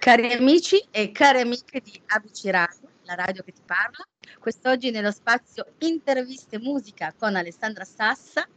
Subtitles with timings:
[0.00, 4.02] Cari amici e care amiche di ABC Radio, la radio che ti parla,
[4.38, 8.48] quest'oggi nello spazio Interviste Musica con Alessandra Sassa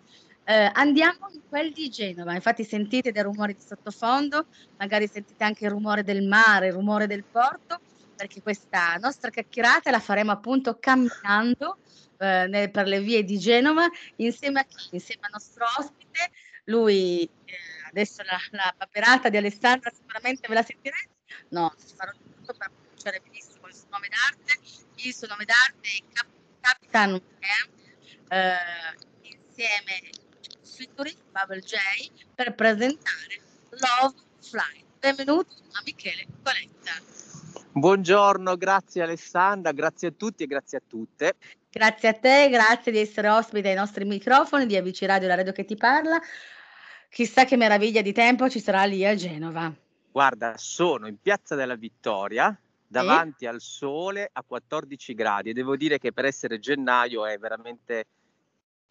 [0.45, 4.45] eh, andiamo in quel di Genova, infatti sentite dei rumori di sottofondo,
[4.77, 7.81] magari sentite anche il rumore del mare, il rumore del porto,
[8.15, 11.79] perché questa nostra chiacchierata la faremo appunto camminando
[12.19, 13.85] eh, per le vie di Genova
[14.15, 14.87] insieme a chi?
[14.91, 16.31] Insieme al nostro ospite,
[16.67, 17.53] lui eh,
[17.89, 21.11] adesso la, la paperata di Alessandra sicuramente ve la sentirete,
[21.49, 24.59] no, farò tutto per pronunciare benissimo il suo nome d'arte,
[24.95, 26.27] il suo nome d'arte è Cap-
[26.61, 27.21] Capitan
[28.29, 28.55] eh,
[29.21, 30.09] insieme
[30.63, 31.75] Featuring Bubble J
[32.33, 34.85] per presentare Love Flight.
[34.99, 36.91] Benvenuto a Michele Coletta.
[37.71, 41.35] Buongiorno, grazie Alessandra, grazie a tutti e grazie a tutte.
[41.69, 45.51] Grazie a te, grazie di essere ospite ai nostri microfoni di ABC Radio, la radio
[45.51, 46.21] che ti parla.
[47.09, 49.73] Chissà che meraviglia di tempo ci sarà lì a Genova.
[50.13, 53.47] Guarda, sono in Piazza della Vittoria, davanti e?
[53.47, 58.05] al sole a 14 gradi e devo dire che per essere gennaio è veramente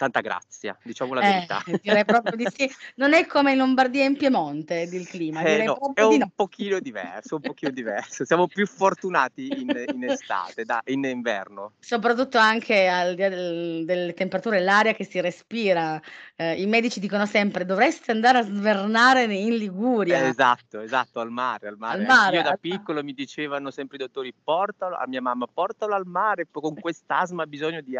[0.03, 1.63] tanta grazia, diciamo la eh, verità.
[1.81, 2.69] Direi proprio di sì.
[2.97, 6.31] Non è come in Lombardia e in Piemonte il clima, eh, no, è un no.
[6.35, 8.25] pochino diverso, un pochino diverso.
[8.25, 11.75] Siamo più fortunati in, in estate, da, in inverno.
[11.79, 16.01] Soprattutto anche al di là del, delle temperature dell'aria che si respira.
[16.35, 20.19] Eh, I medici dicono sempre dovreste andare a svernare in Liguria.
[20.19, 22.01] Eh, esatto, esatto, al mare, al mare.
[22.01, 25.95] Al mare Io da piccolo mi dicevano sempre i dottori portalo, a mia mamma portalo
[25.95, 27.97] al mare, con quest'asma ha bisogno di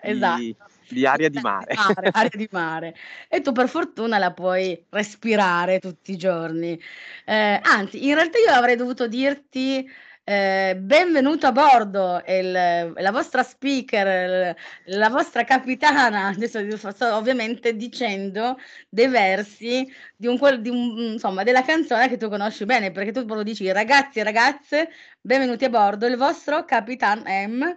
[0.00, 0.40] esatto.
[0.40, 0.56] di,
[0.88, 1.74] di aria di mare.
[1.74, 2.10] di mare.
[2.12, 2.96] aria di mare.
[3.28, 6.80] E tu per fortuna la puoi respirare tutti i giorni.
[7.24, 9.88] Eh, anzi, in realtà io avrei dovuto dirti
[10.28, 18.58] eh, benvenuto a bordo, il, la vostra speaker, la vostra capitana, adesso sto ovviamente dicendo
[18.88, 23.24] dei versi di un, di un, insomma, della canzone che tu conosci bene, perché tu
[23.24, 27.74] proprio dici ragazzi e ragazze, benvenuti a bordo, il vostro Capitan M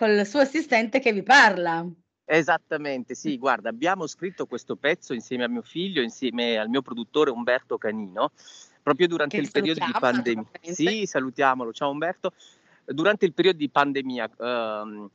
[0.00, 1.86] col suo assistente che vi parla.
[2.24, 7.28] Esattamente, sì, guarda, abbiamo scritto questo pezzo insieme a mio figlio, insieme al mio produttore
[7.28, 8.30] Umberto Canino,
[8.82, 10.46] proprio durante che il periodo di pandemia.
[10.62, 12.32] Sì, salutiamolo, ciao Umberto.
[12.82, 15.10] Durante il periodo di pandemia ehm,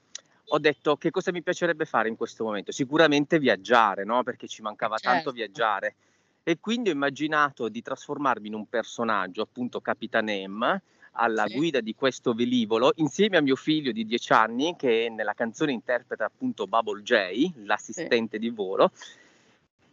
[0.50, 2.72] ho detto che cosa mi piacerebbe fare in questo momento.
[2.72, 4.22] Sicuramente viaggiare, no?
[4.22, 5.16] Perché ci mancava certo.
[5.16, 5.96] tanto viaggiare.
[6.44, 10.80] E quindi ho immaginato di trasformarmi in un personaggio, appunto Capitan M,
[11.16, 11.56] alla sì.
[11.56, 16.26] guida di questo velivolo insieme a mio figlio di 10 anni che nella canzone interpreta
[16.26, 18.40] appunto Bubble J, l'assistente sì.
[18.40, 18.92] di volo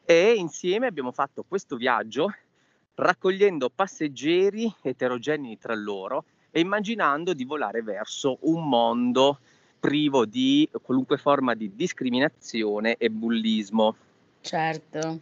[0.04, 2.32] e insieme abbiamo fatto questo viaggio
[2.94, 9.38] raccogliendo passeggeri eterogenei tra loro e immaginando di volare verso un mondo
[9.80, 13.96] privo di qualunque forma di discriminazione e bullismo.
[14.40, 15.20] Certo.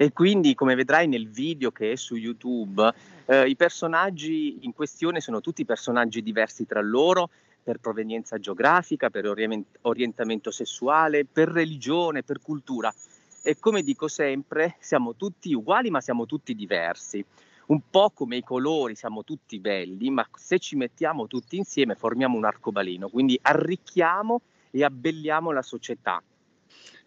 [0.00, 2.88] E quindi, come vedrai nel video che è su YouTube,
[3.24, 9.26] eh, i personaggi in questione sono tutti personaggi diversi tra loro per provenienza geografica, per
[9.26, 12.94] orient- orientamento sessuale, per religione, per cultura.
[13.42, 17.24] E come dico sempre, siamo tutti uguali, ma siamo tutti diversi.
[17.66, 22.36] Un po' come i colori, siamo tutti belli, ma se ci mettiamo tutti insieme formiamo
[22.36, 26.22] un arcobaleno, quindi arricchiamo e abbelliamo la società.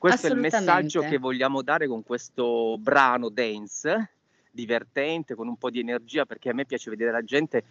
[0.01, 4.13] Questo è il messaggio che vogliamo dare con questo brano dance,
[4.49, 7.63] divertente, con un po' di energia, perché a me piace vedere la gente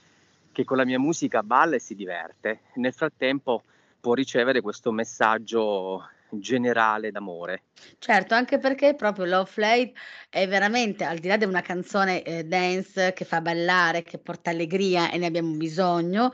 [0.53, 2.61] che con la mia musica balla e si diverte.
[2.75, 3.65] Nel frattempo
[3.99, 7.65] può ricevere questo messaggio generale d'amore.
[7.99, 9.99] Certo, anche perché proprio Love Flight
[10.29, 14.51] è veramente, al di là di una canzone eh, dance che fa ballare, che porta
[14.51, 16.33] allegria e ne abbiamo bisogno,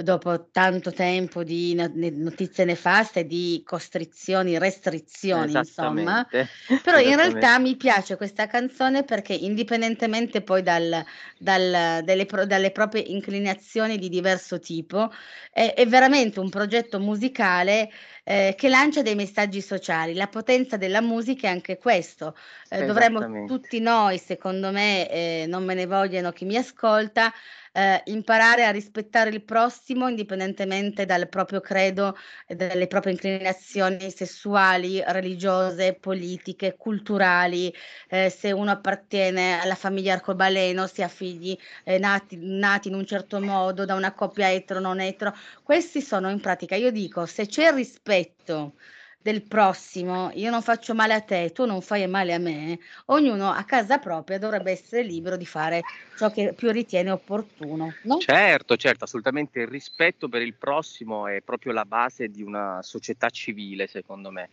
[0.00, 6.24] dopo tanto tempo di notizie nefaste, di costrizioni, restrizioni, insomma.
[6.82, 11.04] Però in realtà mi piace questa canzone perché indipendentemente poi dal,
[11.36, 15.10] dal, dalle, dalle, proprie inclinazioni di diverso tipo,
[15.50, 17.90] è, è veramente un progetto musicale
[18.22, 20.14] eh, che lancia dei messaggi sociali.
[20.14, 22.36] La potenza della musica è anche questo.
[22.70, 27.32] Eh, dovremmo tutti noi, secondo me, eh, non me ne vogliono chi mi ascolta,
[27.72, 32.16] eh, imparare a rispettare il prossimo indipendentemente dal proprio credo
[32.46, 37.72] e dalle proprie inclinazioni sessuali, religiose, politiche, culturali,
[38.08, 43.06] eh, se uno appartiene alla famiglia arcobaleno, si ha figli eh, nati, nati in un
[43.06, 45.34] certo modo da una coppia etero, non etero.
[45.62, 48.74] Questi sono in pratica, io dico, se c'è rispetto
[49.20, 53.50] del prossimo, io non faccio male a te, tu non fai male a me, ognuno
[53.50, 55.82] a casa propria dovrebbe essere libero di fare
[56.16, 57.92] ciò che più ritiene opportuno.
[58.04, 58.18] No?
[58.18, 59.60] Certo, certo, assolutamente.
[59.60, 64.50] Il rispetto per il prossimo è proprio la base di una società civile, secondo me.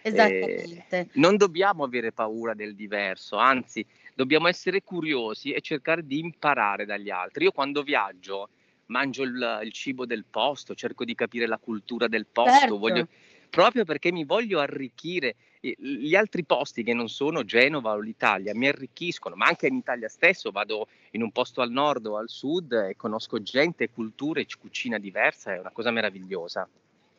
[0.00, 0.86] Esattamente.
[0.90, 3.84] Eh, non dobbiamo avere paura del diverso, anzi
[4.14, 7.44] dobbiamo essere curiosi e cercare di imparare dagli altri.
[7.44, 8.48] Io quando viaggio
[8.86, 12.78] mangio il, il cibo del posto, cerco di capire la cultura del posto, certo.
[12.78, 13.08] voglio,
[13.54, 15.36] proprio perché mi voglio arricchire.
[15.60, 20.08] Gli altri posti che non sono Genova o l'Italia mi arricchiscono, ma anche in Italia
[20.08, 24.98] stesso vado in un posto al nord o al sud e conosco gente, culture, cucina
[24.98, 26.68] diversa, è una cosa meravigliosa.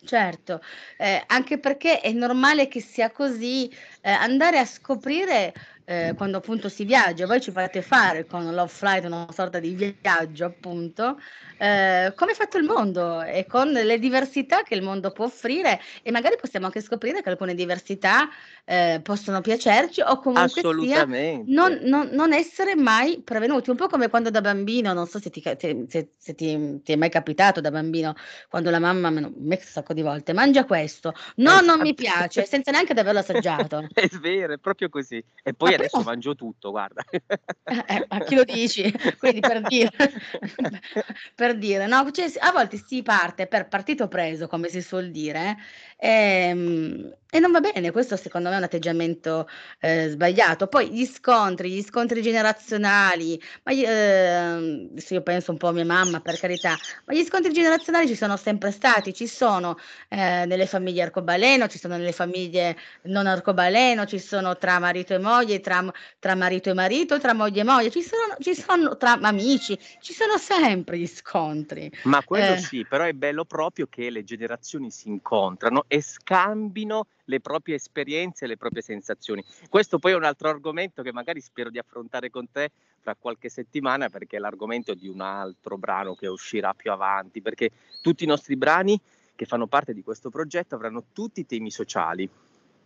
[0.04, 0.62] Certo,
[0.98, 3.68] eh, anche perché è normale che sia così,
[4.02, 5.54] eh, andare a scoprire
[5.86, 9.96] eh, quando appunto si viaggia, voi ci fate fare con Love Flight una sorta di
[10.02, 11.20] viaggio appunto,
[11.58, 15.80] eh, come è fatto il mondo e con le diversità che il mondo può offrire
[16.02, 18.28] e magari possiamo anche scoprire che alcune diversità
[18.66, 24.10] eh, possono piacerci o comunque sia non, non, non, essere mai prevenuti, un po' come
[24.10, 25.86] quando da bambino, non so se ti, se,
[26.18, 28.16] se ti, ti è mai capitato da bambino,
[28.50, 31.66] quando la mamma, me un sacco di volte, mangia questo, no, esatto.
[31.66, 33.88] non mi piace, senza neanche di averlo assaggiato.
[33.94, 35.24] è vero, è proprio così.
[35.44, 36.10] E poi adesso però...
[36.10, 37.04] mangio tutto, guarda.
[37.10, 38.92] Eh, a chi lo dici?
[39.18, 39.92] Quindi per dire,
[41.36, 42.10] per dire no?
[42.12, 45.58] Cioè, a volte si parte per partito preso, come si suol dire,
[45.98, 49.50] Ehm, e non va bene, questo secondo me è un atteggiamento
[49.82, 50.68] eh, sbagliato.
[50.68, 55.84] Poi gli scontri, gli scontri generazionali, ma io, eh, io penso un po' a mia
[55.84, 59.78] mamma, per carità, ma gli scontri generazionali ci sono sempre stati, ci sono
[60.08, 65.18] eh, nelle famiglie arcobaleno, ci sono nelle famiglie non arcobaleno, ci sono tra marito e
[65.18, 65.84] moglie, tra,
[66.20, 70.14] tra marito e marito, tra moglie e moglie, ci sono, ci sono tra amici, ci
[70.14, 71.92] sono sempre gli scontri.
[72.04, 72.60] Ma quello eh.
[72.60, 78.46] sì, però è bello proprio che le generazioni si incontrano e scambino le proprie esperienze
[78.46, 79.44] e le proprie sensazioni.
[79.70, 83.50] Questo poi è un altro argomento che magari spero di affrontare con te fra qualche
[83.50, 87.72] settimana perché è l'argomento di un altro brano che uscirà più avanti, perché
[88.02, 89.00] tutti i nostri brani
[89.36, 92.30] che fanno parte di questo progetto avranno tutti temi sociali.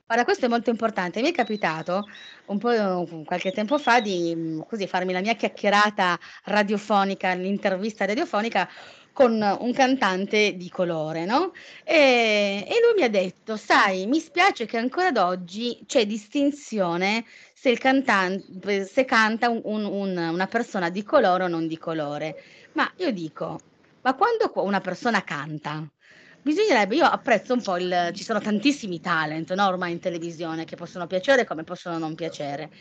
[0.09, 1.21] Guarda, questo è molto importante.
[1.21, 2.07] Mi è capitato
[2.47, 8.67] un po' qualche tempo fa di così farmi la mia chiacchierata radiofonica, l'intervista radiofonica
[9.13, 11.51] con un cantante di colore, no?
[11.83, 17.25] E, e lui mi ha detto, sai, mi spiace che ancora ad oggi c'è distinzione
[17.53, 22.41] se, il cantante, se canta un, un, una persona di colore o non di colore.
[22.73, 23.59] Ma io dico,
[24.01, 25.85] ma quando una persona canta,
[26.49, 30.75] Bisognerebbe, io apprezzo un po' il, ci sono tantissimi talent no, ormai in televisione che
[30.75, 32.71] possono piacere come possono non piacere,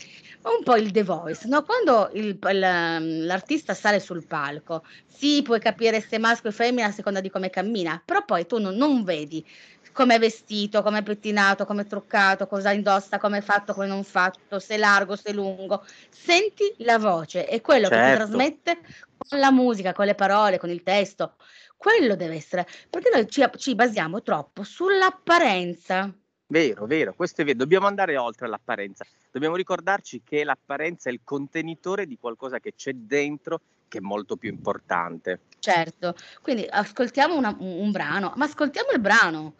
[0.44, 1.62] un po' il The Voice, no?
[1.64, 6.92] quando il, l'artista sale sul palco, sì, puoi capire se è maschio o femmina a
[6.92, 9.44] seconda di come cammina, però poi tu non, non vedi
[9.92, 13.86] come è vestito, come è pettinato, come è truccato, cosa indossa, come è fatto, come
[13.86, 15.84] non fatto, se è largo, se è lungo.
[16.08, 17.96] Senti la voce, è quello certo.
[17.96, 18.30] che ti certo.
[18.32, 18.78] trasmette
[19.18, 21.34] con la musica, con le parole, con il testo.
[21.78, 26.12] Quello deve essere, perché noi ci, ci basiamo troppo sull'apparenza.
[26.48, 27.56] Vero, vero, questo è vero.
[27.56, 29.06] Dobbiamo andare oltre l'apparenza.
[29.30, 34.36] Dobbiamo ricordarci che l'apparenza è il contenitore di qualcosa che c'è dentro che è molto
[34.36, 35.42] più importante.
[35.60, 39.54] Certo, quindi ascoltiamo una, un, brano, ma ascoltiamo il brano.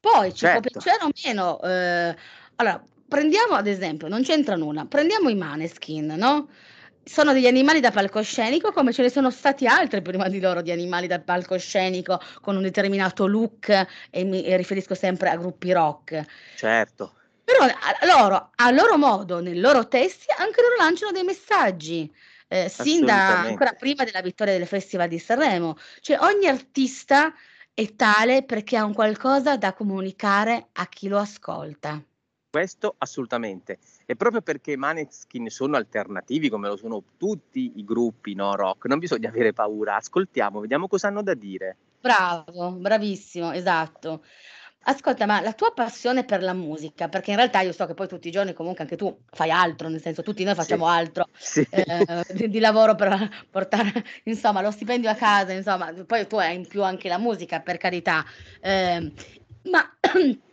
[0.00, 0.70] Poi ci certo.
[0.70, 1.60] può piacere o meno.
[1.62, 2.16] Eh,
[2.56, 6.48] allora, prendiamo ad esempio, non c'entra nulla, prendiamo i maneskin, no?
[7.08, 10.72] Sono degli animali da palcoscenico come ce ne sono stati altri prima di loro di
[10.72, 13.68] animali da palcoscenico con un determinato look
[14.10, 16.24] e mi e riferisco sempre a gruppi rock.
[16.56, 17.14] Certo.
[17.44, 22.12] Però a loro, a loro modo, nei loro testi, anche loro lanciano dei messaggi.
[22.48, 27.32] Eh, sin da ancora prima della vittoria del Festival di Sanremo, cioè ogni artista
[27.72, 32.02] è tale perché ha un qualcosa da comunicare a chi lo ascolta.
[32.56, 33.76] Questo assolutamente.
[34.06, 38.86] E proprio perché i Maneskin sono alternativi, come lo sono tutti i gruppi no rock,
[38.86, 41.76] non bisogna avere paura, ascoltiamo, vediamo cosa hanno da dire.
[42.00, 44.24] Bravo, bravissimo, esatto.
[44.84, 48.08] Ascolta, ma la tua passione per la musica, perché in realtà io so che poi
[48.08, 50.90] tutti i giorni comunque anche tu fai altro, nel senso tutti noi facciamo sì.
[50.90, 51.66] altro sì.
[51.68, 56.54] Eh, di, di, lavoro per portare insomma lo stipendio a casa, insomma, poi tu hai
[56.54, 58.24] in più anche la musica, per carità.
[58.62, 59.12] Eh,
[59.64, 59.96] ma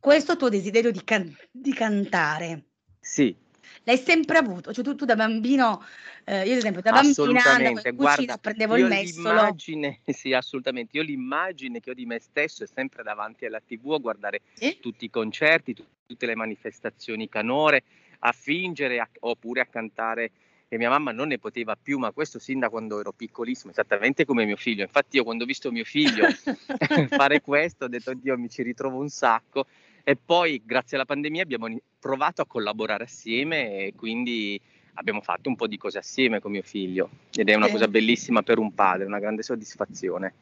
[0.00, 2.64] questo tuo desiderio di, can- di cantare.
[2.98, 3.36] Sì.
[3.84, 5.84] L'hai sempre avuto, cioè tu, tu da bambino,
[6.24, 9.34] eh, io ad esempio da bambina andavo in cucina, prendevo il messolo.
[9.34, 13.92] L'immagine, sì assolutamente, io l'immagine che ho di me stesso è sempre davanti alla tv
[13.92, 14.78] a guardare sì?
[14.80, 17.84] tutti i concerti, t- tutte le manifestazioni canore,
[18.20, 20.30] a fingere a- oppure a cantare
[20.68, 24.24] e mia mamma non ne poteva più, ma questo sin da quando ero piccolissimo, esattamente
[24.24, 24.82] come mio figlio.
[24.82, 26.26] Infatti io quando ho visto mio figlio
[27.08, 29.66] fare questo ho detto, Dio, mi ci ritrovo un sacco
[30.04, 34.60] e poi, grazie alla pandemia, abbiamo provato a collaborare assieme e quindi
[34.94, 38.42] abbiamo fatto un po' di cose assieme con mio figlio ed è una cosa bellissima
[38.42, 40.34] per un padre, una grande soddisfazione.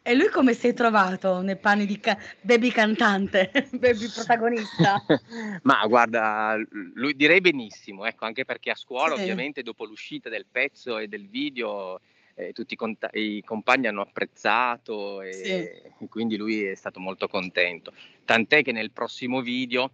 [0.00, 5.04] E lui come si è trovato nei panni di ca- baby cantante, baby protagonista?
[5.62, 6.56] Ma guarda,
[6.94, 9.22] lui direi benissimo, ecco, anche perché a scuola sì.
[9.22, 12.00] ovviamente dopo l'uscita del pezzo e del video
[12.34, 15.50] eh, tutti i, cont- i, compagni hanno apprezzato e, sì.
[15.50, 17.92] e quindi lui è stato molto contento.
[18.24, 19.90] Tant'è che nel prossimo video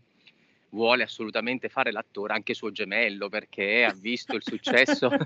[0.70, 5.10] vuole assolutamente fare l'attore anche suo gemello perché ha visto il successo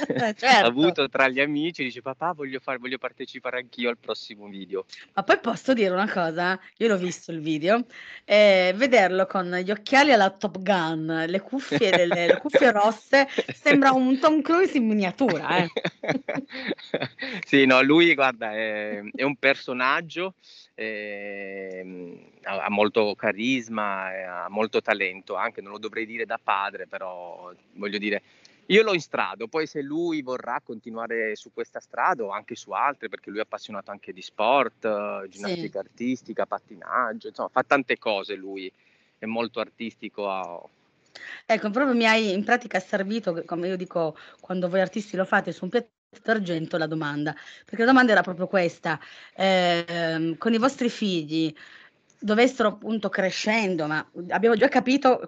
[0.36, 0.46] certo.
[0.66, 5.22] avuto tra gli amici dice papà voglio, fare, voglio partecipare anch'io al prossimo video ma
[5.22, 7.84] poi posso dire una cosa io l'ho visto il video
[8.24, 13.92] eh, vederlo con gli occhiali alla Top Gun le cuffie, le, le cuffie rosse sembra
[13.92, 15.70] un Tom Cruise in miniatura eh.
[17.46, 20.34] sì no lui guarda è, è un personaggio
[20.80, 27.52] eh, ha, molto carisma, ha molto talento, anche non lo dovrei dire da padre, però
[27.74, 28.22] voglio dire,
[28.66, 33.10] io lo instrado, poi se lui vorrà continuare su questa strada o anche su altre,
[33.10, 35.86] perché lui è appassionato anche di sport, ginnastica sì.
[35.86, 38.72] artistica, pattinaggio, insomma fa tante cose lui,
[39.18, 40.30] è molto artistico.
[40.30, 40.66] A...
[41.44, 45.52] Ecco, proprio mi hai in pratica servito, come io dico, quando voi artisti lo fate
[45.52, 48.98] su un piatto d'argento la domanda, perché la domanda era proprio questa,
[49.34, 51.54] ehm, con i vostri figli
[52.22, 55.26] dovessero appunto crescendo, ma abbiamo già capito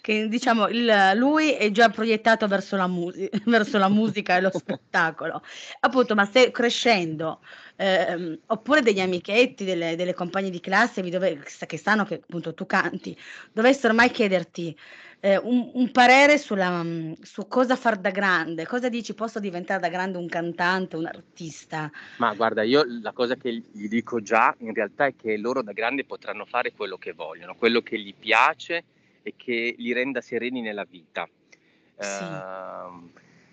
[0.00, 4.50] che diciamo il, lui è già proiettato verso la, musi- verso la musica e lo
[4.52, 5.42] spettacolo,
[5.80, 7.40] appunto, ma se crescendo,
[7.76, 12.66] ehm, oppure degli amichetti, delle, delle compagne di classe dove, che sanno che appunto tu
[12.66, 13.18] canti,
[13.52, 14.76] dovessero mai chiederti
[15.20, 19.80] eh, un, un, parere sulla, mm, su cosa far da grande, cosa dici posso diventare
[19.80, 21.90] da grande un cantante, un artista?
[22.18, 25.72] Ma guarda, io la cosa che gli dico già in realtà è che loro da
[25.72, 28.84] grande potranno fare quello che vogliono, quello che gli piace
[29.22, 31.28] e che li renda sereni nella vita.
[31.98, 32.22] Sì.
[32.22, 33.10] Uh,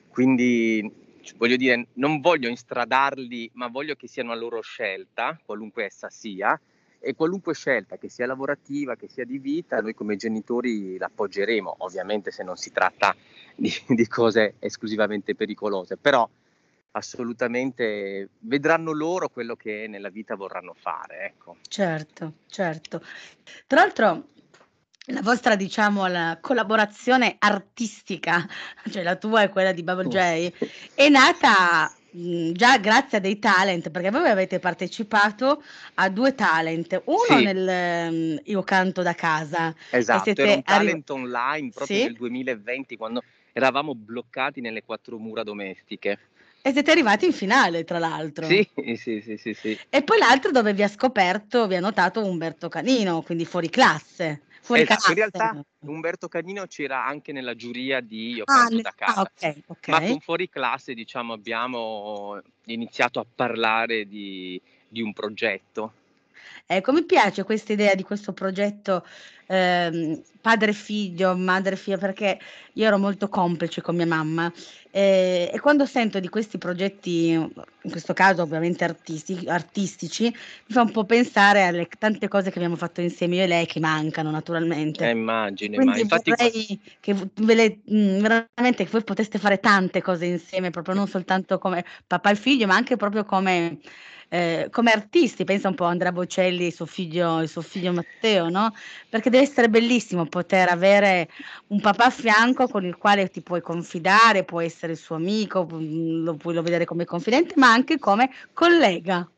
[0.09, 1.03] quindi
[1.37, 6.59] voglio dire, non voglio instradarli, ma voglio che siano a loro scelta, qualunque essa sia,
[6.99, 12.31] e qualunque scelta, che sia lavorativa, che sia di vita, noi come genitori l'appoggeremo, ovviamente
[12.31, 13.15] se non si tratta
[13.55, 16.27] di, di cose esclusivamente pericolose, però
[16.91, 21.25] assolutamente vedranno loro quello che nella vita vorranno fare.
[21.25, 21.57] Ecco.
[21.67, 23.01] Certo, certo.
[23.67, 24.27] Tra l'altro
[25.09, 28.47] la vostra, diciamo, la collaborazione artistica,
[28.89, 30.51] cioè la tua e quella di Bubble J,
[30.95, 35.61] è nata Mhmm, già grazie a dei talent, perché voi avete partecipato
[35.95, 37.43] a due talent, uno sì.
[37.43, 39.75] nel um, Io canto da casa.
[39.91, 42.03] Esatto, era un talent arri- online proprio sì?
[42.03, 46.19] nel 2020 quando eravamo bloccati nelle quattro mura domestiche.
[46.61, 48.47] E siete arrivati in finale, tra l'altro.
[48.47, 49.77] Sì, sì, sì, sì, sì.
[49.89, 54.41] E poi l'altro dove vi ha scoperto, vi ha notato Umberto Canino, quindi fuori classe.
[54.65, 58.93] Fuori esatto, in realtà Umberto Canino c'era anche nella giuria di Io ah, canto da
[58.95, 59.93] casa, ah, okay, okay.
[59.93, 65.93] ma con fuori classe diciamo, abbiamo iniziato a parlare di, di un progetto.
[66.65, 69.05] Ecco, mi piace questa idea di questo progetto
[69.47, 72.39] ehm, padre figlio, madre figlio, perché
[72.73, 74.51] io ero molto complice con mia mamma
[74.91, 80.83] eh, e quando sento di questi progetti, in questo caso ovviamente artisti, artistici, mi fa
[80.83, 84.31] un po' pensare alle tante cose che abbiamo fatto insieme io e lei che mancano
[84.31, 85.05] naturalmente.
[85.05, 86.29] Eh, immagino, Quindi ma infatti...
[86.29, 91.57] vorrei che le, mh, veramente che voi poteste fare tante cose insieme, proprio non soltanto
[91.57, 93.79] come papà e figlio, ma anche proprio come
[94.29, 98.49] eh, come artisti, pensa un po' a Andrea Bocelli e suo figlio, suo figlio Matteo,
[98.49, 98.73] no?
[99.09, 101.29] Perché deve essere bellissimo poter avere
[101.67, 105.67] un papà a fianco con il quale ti puoi confidare, può essere il suo amico,
[105.71, 109.29] mm, lo puoi vedere come confidente, ma anche come collega.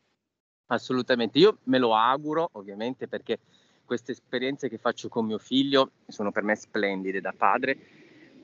[0.66, 3.38] Assolutamente, io me lo auguro ovviamente perché
[3.84, 7.97] queste esperienze che faccio con mio figlio sono per me splendide da padre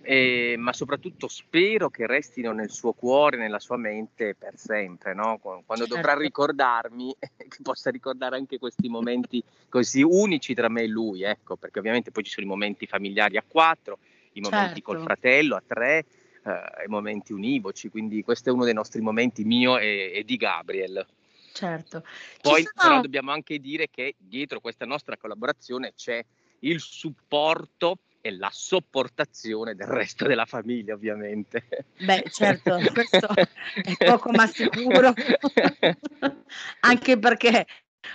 [0.04, 5.38] e, ma soprattutto spero che restino nel suo cuore, nella sua mente per sempre, no?
[5.38, 5.94] quando certo.
[5.94, 11.56] dovrà ricordarmi, che possa ricordare anche questi momenti così unici tra me e lui, ecco,
[11.56, 13.98] perché ovviamente poi ci sono i momenti familiari a quattro,
[14.32, 14.82] i momenti certo.
[14.82, 16.04] col fratello a tre,
[16.44, 20.36] eh, i momenti univoci, quindi questo è uno dei nostri momenti mio e, e di
[20.36, 21.06] Gabriel.
[21.52, 22.04] Certo.
[22.42, 22.72] Poi sono...
[22.74, 26.22] però dobbiamo anche dire che dietro questa nostra collaborazione c'è
[26.60, 31.66] il supporto e la sopportazione del resto della famiglia, ovviamente.
[31.98, 35.12] Beh, certo, questo è poco ma sicuro,
[36.80, 37.66] anche perché,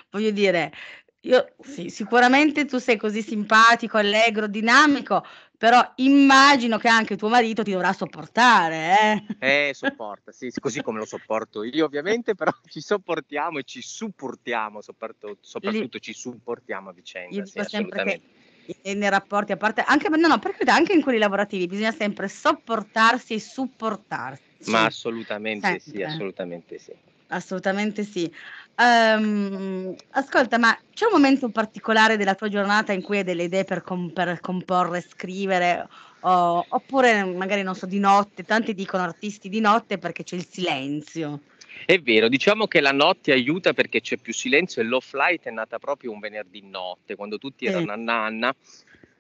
[0.10, 0.74] voglio dire,
[1.22, 5.24] io sì, sicuramente tu sei così simpatico, allegro, dinamico,
[5.56, 9.68] però immagino che anche tuo marito ti dovrà sopportare, eh?
[9.68, 14.82] Eh, sopporta, sì, così come lo sopporto io ovviamente, però ci sopportiamo e ci supportiamo,
[14.82, 18.20] soprattutto, soprattutto Lì, ci supportiamo a vicenda, sì, assolutamente.
[18.20, 18.48] Che
[18.84, 23.34] nei rapporti, a parte anche, no, no, perché anche in quelli lavorativi bisogna sempre sopportarsi
[23.34, 24.70] e supportarsi.
[24.70, 25.92] Ma assolutamente sempre.
[25.92, 26.92] sì, assolutamente sì.
[27.28, 28.32] assolutamente sì.
[28.76, 33.64] Ehm, ascolta, ma c'è un momento particolare della tua giornata in cui hai delle idee
[33.64, 35.86] per, com- per comporre, scrivere,
[36.22, 38.44] o- oppure magari non so, di notte?
[38.44, 41.44] Tanti dicono artisti di notte perché c'è il silenzio.
[41.86, 45.80] È vero, diciamo che la notte aiuta perché c'è più silenzio e l'off-light è nata
[45.80, 47.92] proprio un venerdì notte, quando tutti erano Sì.
[47.92, 48.56] a nanna.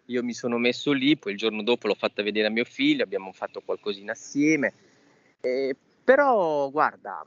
[0.05, 3.03] Io mi sono messo lì, poi il giorno dopo l'ho fatta vedere a mio figlio,
[3.03, 4.73] abbiamo fatto qualcosina assieme.
[5.41, 7.25] Eh, però, guarda,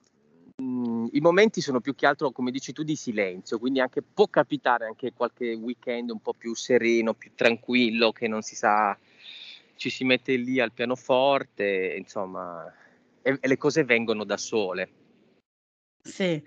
[0.56, 4.26] mh, i momenti sono più che altro, come dici tu, di silenzio, quindi anche può
[4.26, 8.96] capitare anche qualche weekend un po' più sereno, più tranquillo, che non si sa,
[9.76, 12.72] ci si mette lì al pianoforte, insomma,
[13.22, 14.90] e, e le cose vengono da sole.
[16.06, 16.42] Sì.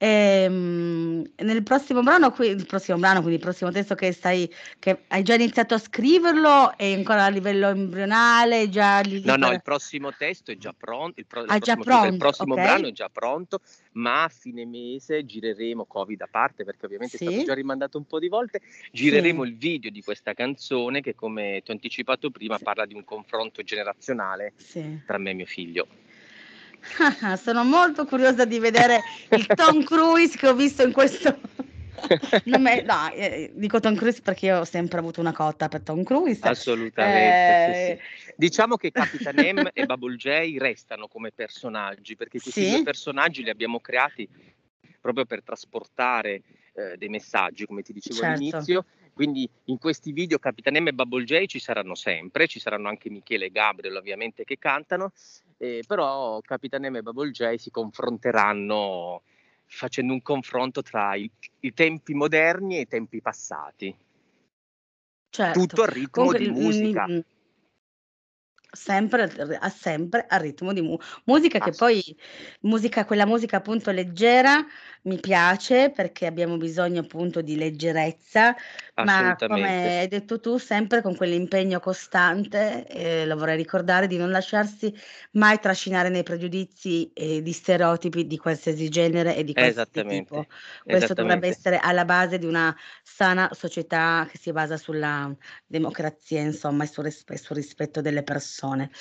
[0.00, 5.04] Ehm, nel prossimo brano qui il prossimo brano, quindi il prossimo testo che stai che
[5.08, 9.60] hai già iniziato a scriverlo, è ancora a livello embrionale, già lì No, no, il
[9.62, 12.54] prossimo testo è già pronto, il, pro- il Ah, già prossimo, scusa, il pronto, prossimo
[12.54, 12.60] ok.
[12.62, 13.60] brano è già pronto,
[13.92, 17.44] ma a fine mese gireremo, Covid a parte, perché ovviamente è stato Sì.
[17.44, 18.60] già rimandato un po' di volte,
[18.92, 19.48] gireremo Sì.
[19.50, 22.62] il video di questa canzone che, come ti ho anticipato prima, Sì.
[22.64, 25.00] parla di un confronto generazionale Sì.
[25.04, 25.88] tra me e mio figlio.
[27.22, 31.38] Ah, sono molto curiosa di vedere il Tom Cruise che ho visto in questo
[32.44, 35.82] non me no, ehm, dico Tom Cruise perché io ho sempre avuto una cotta per
[35.82, 36.46] Tom Cruise.
[36.48, 38.32] Assolutamente, sì, Ehm sì.
[38.36, 42.82] Diciamo che Capitan M e Bubble J restano come personaggi, perché questi due Sì.
[42.84, 44.28] personaggi li abbiamo creati
[45.00, 46.42] proprio per trasportare
[46.74, 48.34] eh, dei messaggi, come ti dicevo Certo.
[48.34, 48.84] all'inizio.
[49.12, 53.10] Quindi in questi video Capitan M e Bubble J ci saranno sempre, ci saranno anche
[53.10, 55.12] Michele e Gabriel ovviamente che cantano,
[55.56, 59.22] eh, però Capitan M e Bubble J si confronteranno
[59.66, 63.94] facendo un confronto tra i, i tempi moderni e i tempi passati.
[65.30, 65.60] Certo.
[65.60, 67.04] Tutto al ritmo Comunque di musica.
[67.06, 67.20] mhmm
[68.70, 69.22] sempre
[69.60, 72.02] a sempre al ritmo di mu musica che poi
[72.62, 74.64] musica quella musica appunto leggera
[75.04, 78.54] mi piace perché abbiamo bisogno appunto di leggerezza,
[79.00, 84.30] ma come hai detto tu sempre con quell'impegno costante, ehm, lo vorrei ricordare, di non
[84.30, 84.92] lasciarsi
[85.32, 90.46] mai trascinare nei pregiudizi e di stereotipi di qualsiasi genere e di qualsiasi tipo.
[90.86, 95.34] Questo dovrebbe essere alla base di una sana società che si basa sulla
[95.66, 98.56] democrazia insomma e sul rispe sul rispetto delle persone.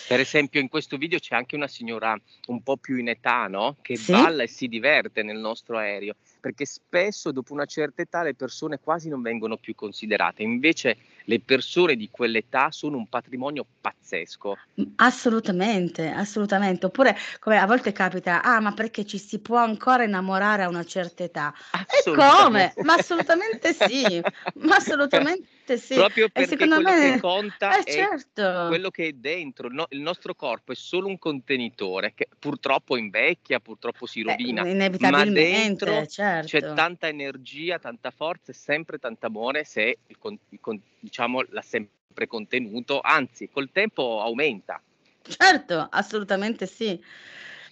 [0.07, 2.15] Per esempio in questo video c'è anche una signora
[2.47, 4.11] un po' più in età, no, che Sì.
[4.11, 8.79] balla e si diverte nel nostro aereo, perché spesso dopo una certa età le persone
[8.79, 14.59] quasi non vengono più considerate, invece le persone di quell'età sono un patrimonio pazzesco.
[14.75, 16.85] Mh, assolutamente, assolutamente.
[16.85, 20.83] Oppure come a volte capita: "Ah, ma perché ci si può ancora innamorare a una
[20.85, 21.53] certa età?"
[21.89, 22.77] E come?
[22.81, 24.23] Ma assolutamente sì,
[24.59, 25.95] ma assolutamente sì.
[25.95, 28.43] Proprio E perché secondo quello che me conta eh è certo.
[28.63, 32.97] quello che è dentro, il no il nostro corpo è solo un contenitore che purtroppo
[32.97, 36.73] invecchia, purtroppo si Eh, rovina, ma inevitabilmente, dentro c'è certo.
[36.73, 40.17] tanta energia, tanta forza e sempre tanto amore se il
[40.49, 44.81] il diciamo l'ha sempre contenuto, anzi col tempo aumenta.
[45.21, 47.01] Certo, assolutamente sì.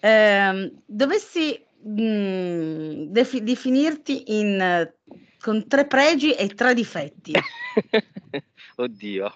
[0.01, 4.91] Ehm, dovessi, mhmm, defi definirti in
[5.39, 7.33] con 3 pregi e 3 difetti.
[8.77, 9.33] Oddio.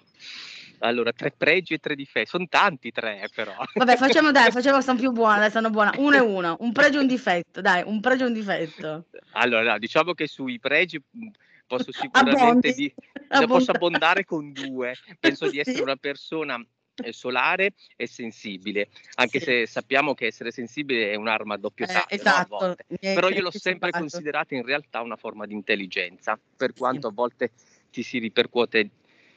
[0.82, 3.54] Allora 3 pregi e 3 dife son tanti 3 però.
[3.76, 5.94] Vabbè facciamo dai, facciamo son più buona, dai sono buona.
[5.96, 9.04] 1 e 1, un pregio e un difetto, dai, un pregio e un difetto.
[9.32, 11.30] Allora, diciamo che sui pregi, mhmm,
[11.66, 12.92] posso sicuramente di
[13.32, 14.98] ne posso abbonda abbondare con 2.
[15.18, 15.84] Penso di essere Sì.
[15.84, 19.40] una persona, ehm, solare e sensibile, anche Sì.
[19.40, 22.76] se sappiamo che essere sensibile è un'arma a doppio Eh, taglio, no, a esatto, hai
[23.12, 27.08] Però io l'ho sempre considerata in realtà una forma di intelligenza, per quanto Sì.
[27.08, 27.50] a volte
[27.90, 28.90] ti si ripercuote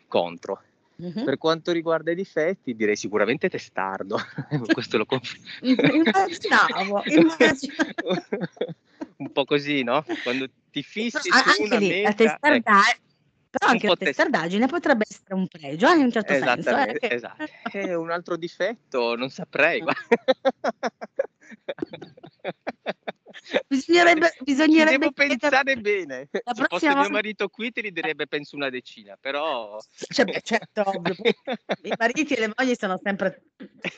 [0.07, 0.61] contro.
[0.95, 1.23] Mh-mh.
[1.23, 4.17] Per quanto riguarda i difetti direi sicuramente testardo,
[4.73, 8.25] questo lo conf Immaginavo, immaginavo.
[9.17, 12.09] Un po' così, no, quando ti però fissi a su una anche lì la meta
[12.09, 12.23] ecco.
[12.23, 12.81] testarda
[13.53, 16.97] però Un anche la testardaggine potrebbe essere un pregio, eh, in un certo senso, eh,
[16.97, 17.45] che esatto.
[17.71, 19.93] Eh, un altro difetto non saprei gua
[23.67, 26.27] Bisognerebbe bisognerebbe devo chiedere pensare bene.
[26.31, 30.25] la Se fosse prossima mio marito qui te li direbbe penso una decina, però Cioè
[30.25, 31.15] beh, certo, ovvio,
[31.83, 33.43] i mariti e le mogli sono sempre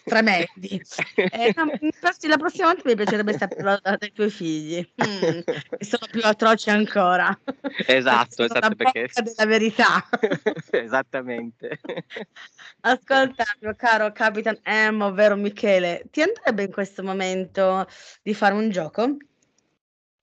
[0.03, 0.81] tremendi.
[1.15, 1.65] Eh, no,
[2.27, 5.39] la prossima volta mi piacerebbe saperlo da dai tuoi figli, mh,
[5.77, 7.37] che sono più atroci ancora,
[7.87, 10.07] Esatto, sono la esatto, perché della verità.
[10.71, 11.79] Esattamente.
[12.81, 17.87] Ascolta, mio caro Capitan M, ovvero Michele, ti andrebbe in questo momento
[18.21, 19.17] di fare un gioco?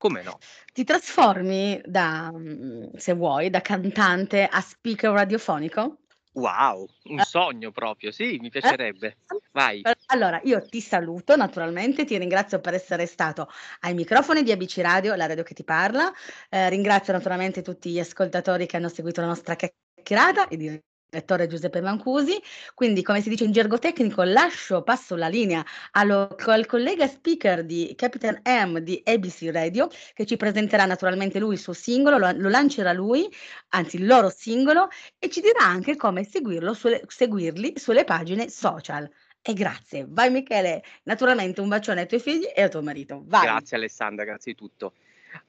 [0.03, 0.43] Come no?
[0.73, 5.99] Ti trasformi da mhmm, se vuoi, da cantante a speaker radiofonico?
[6.35, 7.23] Wow, un Eh.
[7.23, 8.73] sogno proprio, sì, mi Eh.
[8.79, 9.17] piacerebbe.
[9.51, 9.87] Vai.
[10.07, 13.49] Allora, io ti saluto naturalmente, ti ringrazio per essere stato
[13.81, 16.11] ai microfoni di ABC Radio, la radio che ti parla.
[16.49, 20.81] Ehm, ringrazio naturalmente tutti gli ascoltatori che hanno seguito la nostra chiacchierata, il
[21.13, 22.41] direttore Giuseppe Mancusi.
[22.73, 27.63] Quindi, come si dice in gergo tecnico, lascio passo la linea allo al collega speaker
[27.63, 32.31] di Capitan M di ABC Radio, che ci presenterà naturalmente lui il suo singolo, lo
[32.33, 33.31] lo lancerà lui,
[33.69, 39.09] anzi il loro singolo, e ci dirà anche come sulle seguirli sulle pagine social.
[39.41, 40.05] E grazie.
[40.07, 43.23] Vai Michele, naturalmente un bacione ai tuoi figli e a tuo marito.
[43.25, 43.43] Vai.
[43.43, 44.93] Grazie Alessandra, grazie di tutto.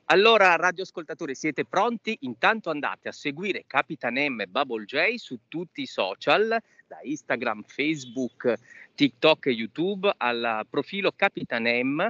[0.07, 2.17] Allora, radioascoltatori, siete pronti?
[2.21, 7.63] Intanto andate a seguire Capitan M e Bubble J su tutti i social, da Instagram,
[7.67, 8.55] Facebook,
[8.95, 12.07] TikTok e YouTube, al profilo Capitan M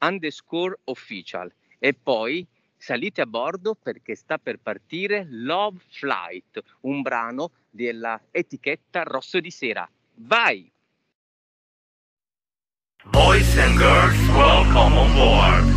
[0.00, 1.52] underscore official.
[1.78, 2.46] E poi
[2.76, 9.50] salite a bordo perché sta per partire Love Flight, un brano della etichetta Rosso di
[9.50, 9.88] Sera.
[10.14, 10.70] Vai!
[13.10, 15.71] Boys and girls, welcome on board.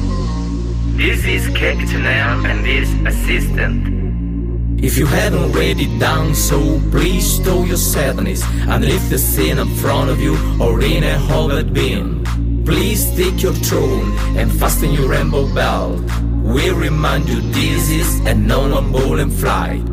[0.96, 4.82] This is Captain and his assistant.
[4.82, 9.68] If you haven't read it down, so please stow your sadness underneath the scene in
[9.76, 12.24] front of you or in a hovered beam.
[12.64, 16.00] Please take your throne and fasten your rainbow belt.
[16.44, 19.84] We remind you this is a non-bowling flight.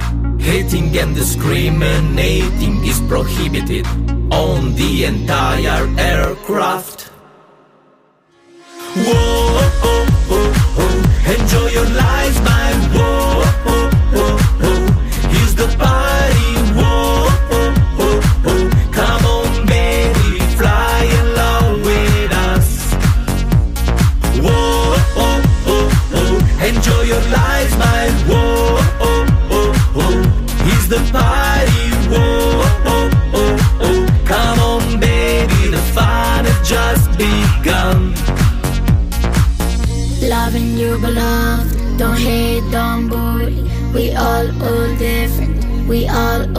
[0.41, 3.88] Hating and discriminating is prohibited
[4.31, 7.11] on the entire aircraft.
[8.95, 9.52] Whoa.
[11.33, 12.62] Enjoy your lives,
[43.94, 45.87] We all all different.
[45.87, 46.52] We all